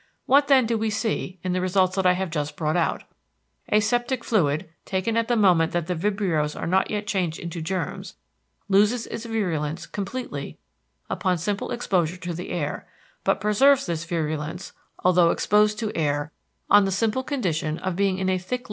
What 0.25 0.47
then 0.47 0.65
do 0.65 0.79
we 0.79 0.89
see, 0.89 1.37
in 1.43 1.53
the 1.53 1.61
results 1.61 1.95
that 1.95 2.07
I 2.07 2.13
have 2.13 2.31
just 2.31 2.55
brought 2.55 2.75
out? 2.75 3.03
A 3.69 3.79
septic 3.79 4.23
fluid, 4.23 4.67
taken 4.83 5.15
at 5.15 5.27
the 5.27 5.35
moment 5.35 5.73
that 5.73 5.85
the 5.85 5.93
vibrios 5.93 6.55
are 6.59 6.65
not 6.65 6.89
yet 6.89 7.05
changed 7.05 7.37
into 7.37 7.61
germs, 7.61 8.15
loses 8.67 9.05
its 9.05 9.25
virulence 9.25 9.85
completely 9.85 10.57
upon 11.07 11.37
simple 11.37 11.69
exposure 11.69 12.17
to 12.17 12.33
the 12.33 12.49
air, 12.49 12.87
but 13.23 13.39
preserves 13.39 13.85
this 13.85 14.03
virulence, 14.05 14.73
although 15.03 15.29
exposed 15.29 15.77
to 15.77 15.95
air 15.95 16.31
on 16.67 16.85
the 16.85 16.91
simple 16.91 17.21
condition 17.21 17.77
of 17.77 17.95
being 17.95 18.17
in 18.17 18.27
a 18.27 18.39
thick 18.39 18.39
layer 18.39 18.41
for 18.41 18.49
some 18.49 18.53
hours. 18.55 18.59